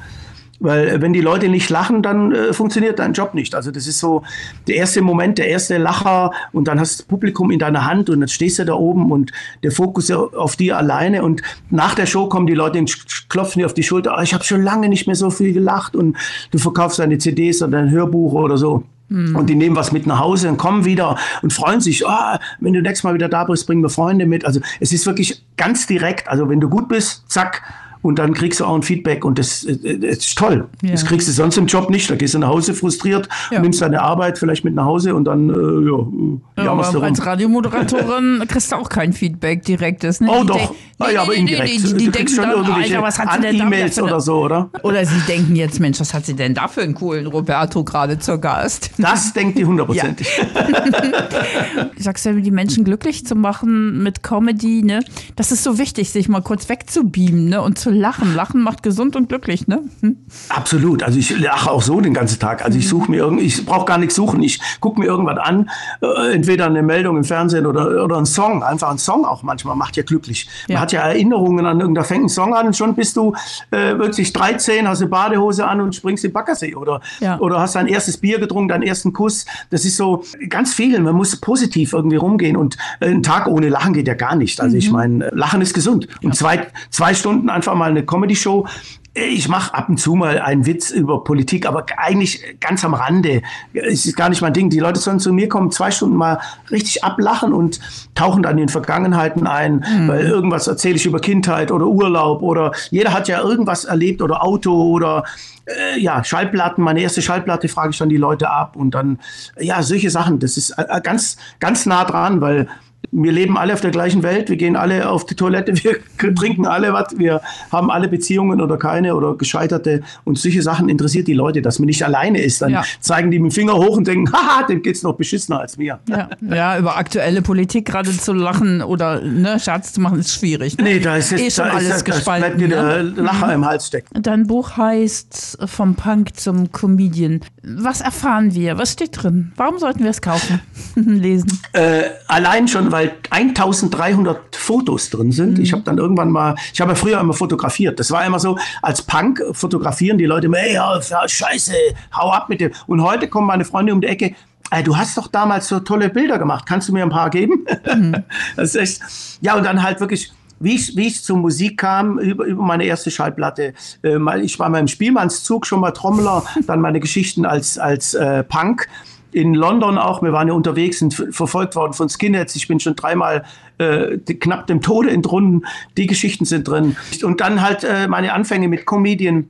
Weil 0.63 0.89
äh, 0.89 1.01
wenn 1.03 1.13
die 1.13 1.21
Leute 1.21 1.49
nicht 1.49 1.69
lachen, 1.69 2.03
dann 2.03 2.33
äh, 2.33 2.53
funktioniert 2.53 2.99
dein 2.99 3.13
Job 3.13 3.35
nicht. 3.35 3.55
Also 3.55 3.71
das 3.71 3.87
ist 3.87 3.99
so 3.99 4.23
der 4.67 4.77
erste 4.77 5.03
Moment, 5.03 5.39
der 5.39 5.49
erste 5.49 5.77
Lacher 5.77 6.31
und 6.53 6.69
dann 6.69 6.79
hast 6.79 6.95
du 6.95 7.03
das 7.03 7.09
Publikum 7.09 7.51
in 7.51 7.59
deiner 7.59 7.85
Hand 7.85 8.09
und 8.09 8.21
dann 8.21 8.29
stehst 8.29 8.59
du 8.59 8.65
da 8.65 8.75
oben 8.75 9.11
und 9.11 9.33
der 9.63 9.73
Fokus 9.73 10.11
auf 10.11 10.57
dir 10.57 10.79
alleine 10.79 11.23
und 11.23 11.43
nach 11.71 11.95
der 11.95 12.07
Show 12.07 12.29
kommen 12.29 12.47
die 12.47 12.55
Leute 12.55 12.79
und 12.79 13.29
klopfen 13.29 13.61
dir 13.61 13.67
auf 13.67 13.75
die 13.75 13.83
Schulter, 13.83 14.15
oh, 14.17 14.23
ich 14.23 14.35
habe 14.35 14.45
schon 14.45 14.63
lange 14.63 14.89
nicht 14.89 15.07
mehr 15.07 15.17
so 15.17 15.31
viel 15.31 15.53
gelacht 15.53 15.97
und 15.97 16.17
du 16.51 16.59
verkaufst 16.59 16.99
deine 17.01 17.19
CDs 17.19 17.63
oder 17.63 17.73
dein 17.73 17.91
Hörbuch 17.91 18.33
oder 18.33 18.57
so. 18.57 18.85
Hm. 19.09 19.37
Und 19.37 19.51
die 19.51 19.57
nehmen 19.57 19.77
was 19.77 19.93
mit 19.93 20.07
nach 20.07 20.21
Hause 20.21 20.49
und 20.49 20.57
kommen 20.57 20.85
wieder 20.85 21.19
und 21.43 21.53
freuen 21.53 21.81
sich, 21.81 22.07
oh, 22.07 22.37
wenn 22.61 22.73
du 22.73 22.81
nächstes 22.81 23.05
Mal 23.05 23.15
wieder 23.15 23.29
da 23.29 23.45
bist, 23.45 23.67
bringen 23.67 23.83
wir 23.83 23.91
Freunde 23.91 24.27
mit. 24.27 24.45
Also 24.45 24.61
es 24.81 24.93
ist 24.93 25.07
wirklich 25.07 25.45
ganz 25.57 25.87
direkt. 25.87 26.29
Also 26.29 26.49
wenn 26.49 26.61
du 26.61 26.69
gut 26.69 26.89
bist, 26.89 27.25
zack, 27.29 27.63
und 28.03 28.19
dann 28.19 28.35
kriegst 28.35 28.61
du 28.61 28.65
auch 28.65 28.75
ein 28.75 28.83
Feedback 28.83 29.25
und 29.25 29.39
das, 29.39 29.67
das 29.67 30.19
ist 30.19 30.37
toll. 30.37 30.69
Ja. 30.83 30.91
Das 30.91 31.07
kriegst 31.07 31.29
du 31.29 31.33
sonst 31.33 31.57
im 31.57 31.67
Job 31.67 31.89
nicht. 31.89 32.11
Da 32.11 32.17
gehst 32.17 32.35
du 32.35 32.39
nach 32.41 32.49
Hause 32.49 32.75
frustriert, 32.75 33.29
ja. 33.51 33.61
nimmst 33.61 33.81
deine 33.81 34.03
Arbeit 34.03 34.39
vielleicht 34.39 34.65
mit 34.65 34.75
nach 34.75 34.85
Hause 34.85 35.15
und 35.15 35.25
dann, 35.25 35.49
äh, 35.49 36.63
ja, 36.63 36.65
ja 36.65 36.73
aber 36.73 37.03
als 37.03 37.25
Radiomoderatorin 37.25 38.43
kriegst 38.49 38.73
du 38.73 38.77
auch 38.77 38.89
kein 38.89 39.13
Feedback 39.13 39.65
direktes. 39.65 40.21
Ne? 40.21 40.29
Oh 40.31 40.43
die 40.43 40.49
doch, 40.49 40.75
ah, 40.99 41.11
ja, 41.11 41.23
aber 41.23 41.35
indirekt. 41.35 41.71
Die, 41.71 41.83
die, 41.83 41.95
die 41.95 42.11
denken 42.11 42.29
schon 42.29 42.45
dann, 42.45 42.73
Alter, 42.73 43.03
was 43.03 43.19
hat 43.19 43.35
sie 43.35 43.41
denn 43.41 43.57
E-Mails 43.61 44.01
oder 44.03 44.21
so, 44.21 44.43
oder? 44.43 44.71
Oder 44.83 45.07
sie 45.07 45.21
denken 45.29 45.55
jetzt, 45.55 45.79
Mensch, 45.79 46.01
was 46.01 46.13
hat 46.13 46.27
sie 46.27 46.35
denn 46.35 46.55
da 46.55 46.67
für 46.69 46.83
einen 46.83 46.95
coolen 46.95 47.27
Roberto 47.27 47.85
gerade 47.85 48.19
zur 48.19 48.39
Gast? 48.39 48.91
Das 48.99 49.33
denkt 49.33 49.59
die 49.59 49.65
hundertprozentig. 49.65 50.29
Sagst 51.97 52.27
du, 52.27 52.41
die 52.41 52.51
Menschen 52.51 52.85
glücklich 52.85 53.25
zu 53.27 53.37
machen 53.37 54.03
mit 54.03 54.23
Comedy, 54.23 54.83
ne? 54.83 55.05
Das 55.37 55.53
ist 55.53 55.63
so 55.63 55.79
wichtig, 55.79 56.11
sich 56.11 56.29
mal 56.29 56.43
kurz 56.43 56.69
wegzubeamen, 56.69 57.49
ne? 57.49 57.63
Und 57.63 57.79
zu 57.79 57.92
lachen. 57.95 58.35
Lachen 58.35 58.63
macht 58.63 58.83
gesund 58.83 59.17
und 59.17 59.29
glücklich, 59.29 59.67
ne? 59.67 59.83
Hm? 60.01 60.17
Absolut. 60.49 61.03
Also 61.03 61.19
ich 61.19 61.39
lache 61.39 61.71
auch 61.71 61.83
so 61.83 62.01
den 62.01 62.15
ganzen 62.15 62.39
Tag. 62.39 62.65
Also 62.65 62.79
ich 62.79 62.89
suche 62.89 63.11
mir 63.11 63.19
irgendwie, 63.19 63.45
ich 63.45 63.65
brauche 63.65 63.85
gar 63.85 63.99
nichts 63.99 64.15
suchen. 64.15 64.43
Ich 64.43 64.61
gucke 64.81 65.01
mir 65.01 65.07
irgendwas 65.07 65.39
an, 65.39 65.71
äh, 66.01 66.33
entweder 66.35 66.67
eine 66.67 66.83
Meldung 66.83 67.17
im 67.17 67.25
Fernsehen 67.25 67.67
oder, 67.67 68.05
oder 68.05 68.17
ein 68.17 68.27
Song. 68.27 68.63
Einfach 68.63 68.91
ein 68.91 68.99
Song 68.99 69.25
auch 69.25 69.43
manchmal 69.43 69.77
macht 69.77 69.97
ja 69.97 70.03
glücklich. 70.03 70.49
Man 70.69 70.81
hat 70.81 70.93
ja 70.93 71.03
Erinnerungen 71.03 71.67
an 71.67 71.81
irgendein, 71.81 72.05
fängt 72.05 72.25
ein 72.25 72.29
Song 72.29 72.55
an 72.55 72.67
und 72.67 72.77
schon 72.77 72.95
bist 72.95 73.17
du 73.17 73.35
äh, 73.71 73.99
wirklich 73.99 74.33
13, 74.33 74.89
hast 74.89 75.01
eine 75.01 75.11
Badehose 75.11 75.67
an 75.67 75.81
und 75.81 75.95
springst 75.95 76.25
in 76.25 76.33
Baggersee 76.33 76.75
oder, 76.75 77.01
ja. 77.21 77.39
oder 77.39 77.61
hast 77.61 77.75
dein 77.75 77.87
erstes 77.87 78.17
Bier 78.17 78.39
getrunken, 78.39 78.69
deinen 78.69 78.83
ersten 78.83 79.13
Kuss. 79.13 79.45
Das 79.71 79.85
ist 79.85 79.97
so 79.97 80.25
ganz 80.49 80.75
viel. 80.75 80.99
Man 81.01 81.15
muss 81.15 81.37
positiv 81.37 81.93
irgendwie 81.93 82.17
rumgehen 82.17 82.57
und 82.57 82.77
äh, 83.01 83.11
ein 83.11 83.23
Tag 83.23 83.47
ohne 83.47 83.69
Lachen 83.69 83.93
geht 83.93 84.09
ja 84.09 84.15
gar 84.15 84.37
nicht. 84.37 84.61
Also 84.61 84.75
mhm. 84.75 84.79
ich 84.79 84.91
meine, 84.91 85.31
Lachen 85.33 85.61
ist 85.61 85.75
gesund. 85.75 86.09
Und 86.23 86.37
zwei, 86.37 86.67
zwei 86.91 87.15
Stunden 87.15 87.51
einfach 87.51 87.75
mal 87.75 87.82
mal 87.83 87.91
eine 87.91 88.05
Comedy-Show. 88.05 88.67
Ich 89.15 89.49
mache 89.49 89.75
ab 89.75 89.91
und 89.91 89.99
zu 89.99 90.15
mal 90.15 90.39
einen 90.39 90.65
Witz 90.65 90.91
über 90.91 91.23
Politik, 91.23 91.67
aber 91.67 91.85
eigentlich 91.99 92.43
ganz 92.61 92.83
am 92.83 92.95
Rande. 92.95 93.43
Es 93.75 94.07
ist 94.07 94.17
gar 94.17 94.31
nicht 94.31 94.41
mein 94.41 94.55
Ding. 94.55 94.71
Die 94.71 94.79
Leute 94.79 95.01
sollen 95.01 95.21
zu 95.21 95.35
mir 95.35 95.49
kommen, 95.49 95.71
zwei 95.71 95.91
Stunden 95.91 96.17
mal 96.17 96.39
richtig 96.71 97.05
ablachen 97.05 97.53
und 97.53 97.79
tauchen 98.15 98.43
dann 98.43 98.57
in 98.57 98.71
Vergangenheiten 98.71 99.47
ein, 99.47 99.85
mhm. 99.87 100.09
weil 100.09 100.25
irgendwas 100.25 100.67
erzähle 100.67 100.95
ich 100.95 101.05
über 101.05 101.21
Kindheit 101.21 101.71
oder 101.71 101.87
Urlaub 101.87 102.41
oder 102.41 102.73
jeder 102.91 103.13
hat 103.13 103.29
ja 103.29 103.43
irgendwas 103.43 103.85
erlebt 103.85 104.23
oder 104.23 104.43
Auto 104.43 104.73
oder 104.73 105.25
äh, 105.67 106.01
ja, 106.01 106.25
Schallplatten, 106.25 106.83
meine 106.83 107.03
erste 107.03 107.21
Schallplatte 107.21 107.69
frage 107.69 107.91
ich 107.91 107.99
dann 107.99 108.09
die 108.09 108.17
Leute 108.17 108.49
ab 108.49 108.77
und 108.77 108.93
dann, 108.93 109.19
ja, 109.59 109.83
solche 109.83 110.11
Sachen. 110.11 110.39
Das 110.39 110.57
ist 110.57 110.71
äh, 110.71 111.01
ganz, 111.03 111.37
ganz 111.61 111.85
nah 111.85 112.05
dran, 112.05 112.41
weil 112.41 112.69
wir 113.11 113.33
leben 113.33 113.59
alle 113.59 113.73
auf 113.75 113.81
der 113.81 113.91
gleichen 113.91 114.23
Welt, 114.23 114.49
wir 114.49 114.57
gehen 114.57 114.77
alle 114.77 115.09
auf 115.09 115.27
die 115.27 115.35
Toilette, 115.35 115.75
wir 115.85 116.35
trinken 116.35 116.67
alle 116.67 116.93
was, 116.93 117.19
wir 117.19 117.41
haben 117.71 117.91
alle 117.91 118.09
Beziehungen 118.09 118.61
oder 118.61 118.77
keine 118.77 119.15
oder 119.15 119.35
gescheiterte 119.35 120.03
und 120.25 120.39
solche 120.39 120.63
Sachen 120.63 120.89
interessiert 120.89 121.29
die 121.29 121.35
Leute, 121.35 121.63
dass 121.63 121.79
man 121.79 121.87
nicht 121.87 122.05
alleine 122.05 122.41
ist. 122.41 122.63
Dann 122.63 122.71
ja. 122.71 122.85
zeigen 123.01 123.31
die 123.31 123.39
mit 123.39 123.53
dem 123.53 123.55
Finger 123.55 123.75
hoch 123.75 123.97
und 123.97 124.07
denken, 124.07 124.33
haha, 124.33 124.65
dem 124.67 124.83
geht's 124.83 125.03
noch 125.03 125.15
beschissener 125.15 125.61
als 125.61 125.77
mir. 125.77 125.99
Ja, 126.09 126.29
ja 126.49 126.79
über 126.79 126.97
aktuelle 126.97 127.43
Politik 127.43 127.87
gerade 127.87 128.11
zu 128.11 128.33
lachen 128.33 128.83
oder 128.83 129.21
ne, 129.21 129.59
Scherz 129.59 129.93
zu 129.93 130.01
machen, 130.01 130.19
ist 130.19 130.35
schwierig. 130.35 130.79
Ne? 130.79 130.85
Nee, 130.85 131.01
da 131.01 131.17
ist 131.17 131.33
jetzt, 131.33 131.59
eh 131.59 131.63
da 131.63 131.71
alles 131.71 131.97
ist, 131.97 132.05
gespalten. 132.05 132.59
dir 132.59 132.69
der 132.69 132.83
ne? 132.83 133.03
Lacher 133.03 133.47
mhm. 133.49 133.53
im 133.53 133.67
Hals 133.67 133.87
stecken. 133.87 134.23
Dein 134.23 134.47
Buch 134.47 134.77
heißt 134.77 135.59
Vom 135.67 135.95
Punk 135.95 136.37
zum 136.37 136.71
Comedian. 136.73 137.41
Was 137.63 138.01
erfahren 138.01 138.55
wir? 138.55 138.79
Was 138.79 138.93
steht 138.93 139.23
drin? 139.23 139.53
Warum 139.57 139.79
sollten 139.79 140.03
wir 140.03 140.11
es 140.11 140.21
kaufen, 140.21 140.61
lesen? 140.95 141.61
Äh, 141.73 142.03
allein 142.29 142.69
schon, 142.69 142.92
weil 142.93 143.17
1300 143.31 144.55
Fotos 144.55 145.11
drin 145.11 145.33
sind. 145.33 145.59
Mhm. 145.59 145.65
Ich 145.65 145.73
habe 145.73 145.83
dann 145.83 145.99
irgendwann 145.99 146.31
mal, 146.31 146.55
ich 146.73 146.81
habe 146.81 146.93
ja 146.93 146.95
früher 146.95 147.21
immer 147.21 147.33
fotografiert. 147.33 147.99
Das 147.99 148.11
war 148.11 148.25
immer 148.25 148.39
so, 148.39 148.59
als 148.83 149.03
Punk 149.03 149.43
fotografieren 149.53 150.19
die 150.19 150.27
Leute 150.27 150.47
immer, 150.47 150.59
ey, 150.59 150.75
ja, 150.75 151.01
scheiße, 151.01 151.73
hau 152.17 152.31
ab 152.31 152.49
mit 152.49 152.61
dem. 152.61 152.71
Und 152.87 153.03
heute 153.03 153.29
kommen 153.29 153.47
meine 153.47 153.65
Freunde 153.65 153.93
um 153.93 154.01
die 154.01 154.07
Ecke, 154.07 154.35
ey, 154.71 154.83
du 154.83 154.97
hast 154.97 155.17
doch 155.17 155.27
damals 155.27 155.69
so 155.69 155.81
tolle 155.81 156.09
Bilder 156.09 156.39
gemacht, 156.39 156.67
kannst 156.67 156.89
du 156.89 156.93
mir 156.93 157.03
ein 157.03 157.11
paar 157.11 157.31
geben? 157.31 157.67
Mhm. 157.93 158.17
das 158.57 158.75
ist 158.75 158.77
echt, 158.77 159.01
ja, 159.41 159.57
und 159.57 159.65
dann 159.65 159.83
halt 159.83 160.01
wirklich, 160.01 160.33
wie 160.61 160.75
ich, 160.77 160.97
wie 160.97 161.09
ich 161.09 161.23
zur 161.23 161.39
Musik 161.39 161.79
kam, 161.79 162.19
über, 162.19 162.45
über 162.45 162.63
meine 162.63 162.85
erste 162.85 163.11
Schallplatte. 163.11 163.75
Äh, 164.05 164.41
ich 164.41 164.59
war 164.59 164.69
mal 164.69 164.79
im 164.79 164.89
Spielmannszug 164.89 165.67
schon 165.67 165.81
mal 165.81 165.91
Trommler, 165.91 166.45
dann 166.67 166.81
meine 166.81 167.01
Geschichten 167.01 167.45
als, 167.45 167.79
als 167.79 168.15
äh, 168.15 168.45
Punk 168.45 168.89
in 169.33 169.55
London 169.55 169.99
auch, 169.99 170.23
wir 170.23 170.33
waren 170.33 170.49
ja 170.49 170.55
unterwegs, 170.55 170.99
sind 170.99 171.15
verfolgt 171.15 171.75
worden 171.75 171.93
von 171.93 172.09
Skinheads. 172.09 172.55
Ich 172.57 172.69
bin 172.69 172.81
schon 172.81 172.97
dreimal 172.97 173.45
äh, 173.79 174.19
knapp 174.19 174.67
dem 174.67 174.81
Tode 174.81 175.11
entrunden. 175.11 175.67
Die 175.97 176.07
Geschichten 176.07 176.45
sind 176.45 176.69
drin. 176.69 176.97
Und 177.23 177.41
dann 177.41 177.63
halt 177.63 177.85
äh, 177.85 178.09
meine 178.09 178.33
Anfänge 178.33 178.69
mit 178.69 178.87
Comedian, 178.87 179.49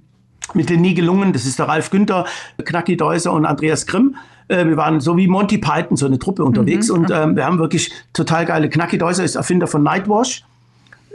mit 0.54 0.70
den 0.70 0.80
nie 0.80 0.94
gelungen. 0.94 1.32
Das 1.32 1.44
ist 1.44 1.58
der 1.58 1.68
Ralf 1.68 1.90
Günther, 1.90 2.26
Knacki 2.64 2.96
Deuser 2.96 3.32
und 3.32 3.44
Andreas 3.44 3.86
Grimm. 3.86 4.16
Äh, 4.48 4.66
wir 4.66 4.76
waren 4.76 5.00
so 5.00 5.16
wie 5.16 5.26
Monty 5.26 5.58
Python, 5.58 5.96
so 5.96 6.06
eine 6.06 6.18
Truppe 6.18 6.44
unterwegs. 6.44 6.88
Mhm. 6.88 6.94
Und 6.94 7.10
ähm, 7.10 7.36
wir 7.36 7.44
haben 7.44 7.58
wirklich 7.58 7.92
total 8.12 8.46
geile 8.46 8.70
Knacki 8.70 8.98
Deuser 8.98 9.24
ist 9.24 9.34
Erfinder 9.34 9.66
von 9.66 9.82
Nightwash 9.82 10.44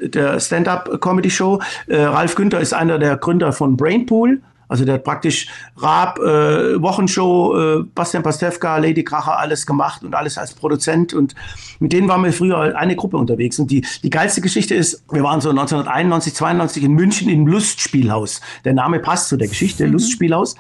der 0.02 0.40
Stand-up-Comedy-Show. 0.40 1.60
Äh, 1.88 2.02
Ralf 2.02 2.36
Günther 2.36 2.60
ist 2.60 2.74
einer 2.74 3.00
der 3.00 3.18
Gründer 3.18 3.52
von 3.52 3.78
Brainpool. 3.78 4.42
Also 4.68 4.86
der 4.86 4.96
hat 4.96 5.04
praktisch 5.04 5.48
Raab, 5.78 6.20
äh, 6.20 6.82
Wochenshow, 6.82 7.80
äh, 7.80 7.84
Bastian 7.96 8.24
Pastewka, 8.24 8.78
Lady 8.78 9.04
Kracher, 9.04 9.38
alles 9.38 9.66
gemacht 9.66 10.04
und 10.04 10.14
alles 10.14 10.38
als 10.38 10.54
Produzent. 10.54 11.14
Und 11.14 11.36
mit 11.80 11.94
denen 11.94 12.08
waren 12.08 12.24
wir 12.24 12.34
früher 12.34 12.78
eine 12.78 12.96
Gruppe 12.96 13.18
unterwegs. 13.18 13.60
Und 13.60 13.72
die, 13.72 13.86
die 14.04 14.10
geilste 14.10 14.42
Geschichte 14.42 14.76
ist, 14.76 15.04
wir 15.12 15.24
waren 15.24 15.42
so 15.42 15.50
1991, 15.50 16.34
92 16.34 16.84
in 16.84 16.94
München 16.94 17.30
im 17.30 17.48
Lustspielhaus. 17.48 18.42
Der 18.66 18.74
Name 18.74 19.00
passt 19.00 19.30
zu 19.30 19.38
der 19.38 19.48
Geschichte, 19.48 19.86
Lustspielhaus. 19.86 20.56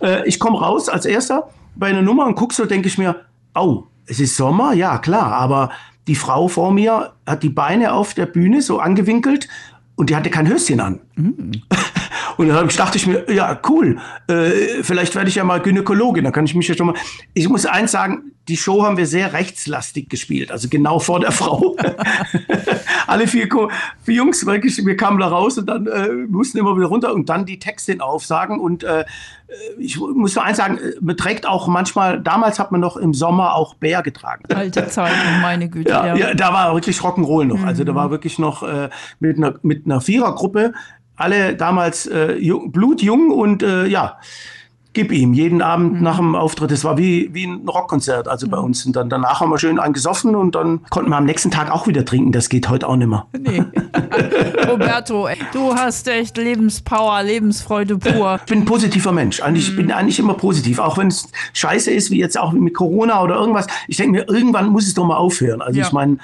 Äh, 0.00 0.26
ich 0.26 0.38
komme 0.38 0.58
raus 0.58 0.88
als 0.88 1.04
erster 1.04 1.50
bei 1.74 1.88
einer 1.88 2.02
Nummer 2.02 2.26
und 2.26 2.34
guck 2.34 2.52
so, 2.52 2.64
denke 2.64 2.88
ich 2.88 2.98
mir, 2.98 3.16
au, 3.54 3.86
es 4.06 4.20
ist 4.20 4.36
Sommer, 4.36 4.72
ja 4.72 4.98
klar, 4.98 5.32
aber 5.32 5.70
die 6.06 6.14
Frau 6.14 6.48
vor 6.48 6.72
mir 6.72 7.12
hat 7.26 7.42
die 7.42 7.48
Beine 7.48 7.92
auf 7.92 8.14
der 8.14 8.26
Bühne 8.26 8.62
so 8.62 8.78
angewinkelt 8.78 9.48
und 9.96 10.10
die 10.10 10.16
hatte 10.16 10.30
kein 10.30 10.48
Höschen 10.48 10.80
an. 10.80 11.00
Und 12.36 12.48
dann 12.48 12.68
dachte 12.68 12.98
ich 12.98 13.06
mir, 13.06 13.30
ja, 13.32 13.58
cool, 13.68 13.98
äh, 14.28 14.82
vielleicht 14.82 15.14
werde 15.14 15.28
ich 15.28 15.36
ja 15.36 15.44
mal 15.44 15.60
Gynäkologin, 15.60 16.24
dann 16.24 16.32
kann 16.32 16.44
ich 16.44 16.54
mich 16.54 16.68
ja 16.68 16.76
schon 16.76 16.86
mal. 16.86 16.96
Ich 17.34 17.48
muss 17.48 17.66
eins 17.66 17.92
sagen, 17.92 18.32
die 18.48 18.56
Show 18.56 18.84
haben 18.84 18.96
wir 18.96 19.06
sehr 19.06 19.32
rechtslastig 19.32 20.08
gespielt, 20.08 20.52
also 20.52 20.68
genau 20.68 20.98
vor 20.98 21.18
der 21.18 21.32
Frau. 21.32 21.76
Alle 23.08 23.26
vier, 23.26 23.48
vier 24.02 24.14
Jungs, 24.14 24.46
wirklich, 24.46 24.84
wir 24.84 24.96
kamen 24.96 25.18
da 25.18 25.28
raus 25.28 25.58
und 25.58 25.66
dann 25.66 25.86
äh, 25.86 26.08
mussten 26.28 26.58
immer 26.58 26.76
wieder 26.76 26.86
runter 26.86 27.12
und 27.12 27.28
dann 27.28 27.44
die 27.44 27.58
Texte 27.58 27.96
aufsagen. 28.00 28.60
Und 28.60 28.84
äh, 28.84 29.04
ich 29.78 29.98
muss 29.98 30.34
nur 30.34 30.44
eins 30.44 30.58
sagen, 30.58 30.78
äh, 30.78 30.92
man 31.00 31.16
trägt 31.16 31.46
auch 31.46 31.66
manchmal, 31.66 32.20
damals 32.20 32.58
hat 32.58 32.72
man 32.72 32.80
noch 32.80 32.96
im 32.96 33.14
Sommer 33.14 33.54
auch 33.54 33.74
Bär 33.74 34.02
getragen. 34.02 34.44
Alte 34.54 34.88
Zeiten, 34.88 35.40
meine 35.40 35.68
Güte. 35.68 35.90
Ja, 35.90 36.06
Ja, 36.06 36.16
ja. 36.16 36.34
da 36.34 36.52
war 36.52 36.74
wirklich 36.74 36.98
Rock'n'Roll 36.98 37.44
noch. 37.44 37.64
Also 37.64 37.84
da 37.84 37.94
war 37.94 38.10
wirklich 38.10 38.38
noch 38.38 38.62
äh, 38.62 38.90
mit 39.18 39.36
einer 39.36 39.54
mit 39.62 39.86
einer 39.86 40.00
Vierergruppe 40.00 40.72
alle 41.16 41.54
damals 41.56 42.06
äh, 42.06 42.32
jung, 42.36 42.72
blutjung 42.72 43.30
und 43.30 43.62
äh, 43.62 43.86
ja, 43.86 44.18
gib 44.92 45.12
ihm 45.12 45.34
jeden 45.34 45.60
Abend 45.60 46.00
nach 46.00 46.16
dem 46.16 46.34
Auftritt. 46.34 46.72
Es 46.72 46.82
war 46.82 46.96
wie, 46.96 47.28
wie 47.34 47.46
ein 47.46 47.68
Rockkonzert, 47.68 48.28
also 48.28 48.48
bei 48.48 48.56
uns. 48.56 48.86
Und 48.86 48.96
dann 48.96 49.10
danach 49.10 49.40
haben 49.40 49.50
wir 49.50 49.58
schön 49.58 49.78
einen 49.78 49.92
gesoffen 49.92 50.34
und 50.34 50.54
dann 50.54 50.80
konnten 50.88 51.10
wir 51.10 51.18
am 51.18 51.26
nächsten 51.26 51.50
Tag 51.50 51.70
auch 51.70 51.86
wieder 51.86 52.02
trinken. 52.06 52.32
Das 52.32 52.48
geht 52.48 52.70
heute 52.70 52.88
auch 52.88 52.96
nicht 52.96 53.08
mehr. 53.08 53.26
Nee. 53.38 53.62
Roberto, 54.66 55.26
ey, 55.26 55.36
du 55.52 55.74
hast 55.74 56.08
echt 56.08 56.38
Lebenspower, 56.38 57.22
Lebensfreude 57.22 57.98
pur. 57.98 58.36
Ich 58.40 58.50
bin 58.50 58.60
ein 58.60 58.64
positiver 58.64 59.12
Mensch. 59.12 59.40
Eigentlich, 59.42 59.68
Ich 59.68 59.76
bin 59.76 59.92
eigentlich 59.92 60.18
immer 60.18 60.34
positiv. 60.34 60.78
Auch 60.78 60.96
wenn 60.96 61.08
es 61.08 61.28
scheiße 61.52 61.90
ist, 61.90 62.10
wie 62.10 62.18
jetzt 62.18 62.38
auch 62.38 62.52
mit 62.52 62.72
Corona 62.74 63.22
oder 63.22 63.34
irgendwas. 63.36 63.66
Ich 63.88 63.98
denke 63.98 64.12
mir, 64.12 64.28
irgendwann 64.28 64.68
muss 64.70 64.86
es 64.86 64.94
doch 64.94 65.04
mal 65.04 65.16
aufhören. 65.16 65.60
Also 65.60 65.78
Ja. 65.78 65.86
ich 65.86 65.92
meine, 65.92 66.16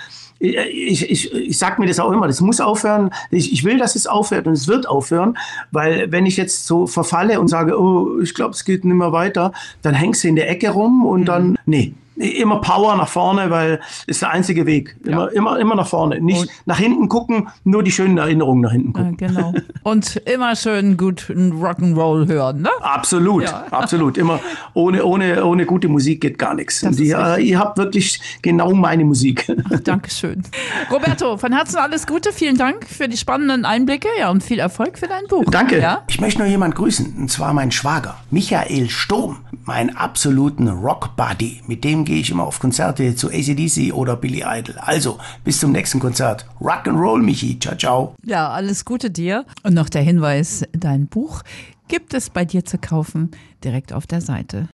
ich, 0.43 1.09
ich, 1.09 1.33
ich 1.33 1.59
sag 1.59 1.79
mir 1.79 1.87
das 1.87 2.01
auch 2.01 2.11
immer, 2.11 2.27
das 2.27 2.41
muss 2.41 2.61
aufhören. 2.61 3.11
Ich, 3.31 3.53
ich 3.53 3.65
will, 3.65 3.79
dass 3.79 3.95
es 3.95 4.07
aufhört 4.07 4.47
und 4.47 4.55
es 4.55 4.67
wird 4.67 4.89
aufhören, 4.89 5.39
weil 5.71 6.11
wenn 6.11 6.27
ich 6.27 6.37
jetzt 6.37 6.67
so 6.67 6.87
verfalle 6.87 7.41
und 7.41 7.49
sage, 7.49 7.81
oh, 7.81 8.21
ich 8.21 8.35
glaube, 8.35 8.51
es 8.53 8.65
geht 8.65 8.85
nicht 8.85 8.95
mehr 8.95 9.13
weiter, 9.13 9.53
dann 9.83 9.95
hängst 9.95 10.25
du 10.25 10.29
in 10.29 10.37
der 10.37 10.51
Ecke 10.51 10.71
rum 10.71 11.07
und 11.07 11.27
dann, 11.27 11.57
nee, 11.65 11.95
immer 12.23 12.61
Power 12.61 12.97
nach 12.97 13.09
vorne, 13.09 13.51
weil 13.51 13.81
ist 14.07 14.23
der 14.23 14.31
einzige 14.31 14.67
Weg. 14.67 14.97
Immer, 15.05 15.31
immer, 15.33 15.59
immer 15.59 15.75
nach 15.75 15.87
vorne. 15.87 16.21
Nicht 16.21 16.41
Und- 16.43 16.51
nach 16.67 16.79
hinten 16.79 17.09
gucken, 17.09 17.49
nur 17.65 17.83
die 17.83 17.91
schönen 17.93 18.19
Erinnerungen 18.19 18.63
nach 18.63 18.73
hinten 18.73 18.93
Ja, 18.97 19.03
gucken. 19.05 19.17
genau. 19.17 19.55
Und 19.83 20.17
immer 20.27 20.55
schön 20.57 20.97
gut 20.97 21.23
Rock'n'Roll 21.29 22.29
hören, 22.29 22.63
ne? 22.63 22.71
Absolut, 22.81 23.45
Ja. 23.45 23.65
absolut. 23.71 24.17
Immer 24.19 24.41
ohne, 24.75 25.05
ohne, 25.05 25.45
ohne 25.45 25.67
gute 25.67 25.89
Musik 25.89 26.21
geht 26.21 26.39
gar 26.39 26.55
nichts. 26.55 26.83
Und 26.83 26.99
ihr, 27.01 27.19
habt 27.59 27.79
wirklich 27.79 28.21
genau 28.43 28.73
meine 28.73 29.05
Musik. 29.05 29.51
Ach, 29.75 29.81
Dankeschön. 29.81 30.43
Roberto, 30.91 31.37
von 31.37 31.53
Herzen 31.53 31.77
alles 31.79 32.07
Gute. 32.07 32.33
Vielen 32.33 32.57
Dank 32.57 32.87
für 32.87 33.09
die 33.09 33.17
spannenden 33.17 33.65
Einblicke 33.65 34.09
ja, 34.19 34.31
und 34.31 34.43
viel 34.43 34.59
Erfolg 34.59 34.99
für 34.99 35.07
dein 35.09 35.27
Buch. 35.29 35.45
Danke. 35.51 35.81
Ja? 35.81 36.03
Ich 36.09 36.21
möchte 36.21 36.41
noch 36.41 36.47
jemand 36.49 36.75
grüßen, 36.75 37.15
und 37.19 37.31
zwar 37.31 37.53
mein 37.53 37.71
Schwager, 37.73 38.17
Michael 38.31 38.89
Sturm, 38.91 39.39
mein 39.65 39.97
absoluten 39.97 40.69
Rock-Buddy. 40.69 41.63
Mit 41.67 41.85
dem 41.85 42.05
gehe 42.05 42.21
ich 42.21 42.31
immer 42.31 42.45
auf 42.45 42.59
Konzerte 42.61 43.15
zu 43.15 43.29
ACDC 43.29 43.93
oder 43.93 44.17
Billy 44.17 44.45
Idol. 44.47 44.77
Also, 44.79 45.19
bis 45.45 45.61
zum 45.61 45.73
nächsten 45.73 46.01
Konzert. 46.01 46.47
Rock'n'Roll, 46.61 47.23
Michi. 47.23 47.59
Ciao, 47.59 47.77
ciao. 47.77 48.15
ja, 48.25 48.49
alles 48.51 48.85
Gute 48.85 49.11
dir. 49.11 49.45
Und 49.63 49.75
noch 49.75 49.89
der 49.89 50.03
Hinweis, 50.03 50.65
dein 50.73 51.07
Buch 51.07 51.43
gibt 51.89 52.15
es 52.15 52.31
bei 52.31 52.45
dir 52.45 52.65
zu 52.65 52.79
kaufen, 52.79 53.31
direkt 53.65 53.93
auf 53.93 54.07
der 54.07 54.21
Seite. 54.21 54.69